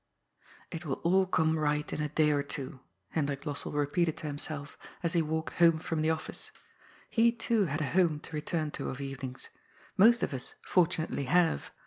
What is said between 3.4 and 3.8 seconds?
Los sell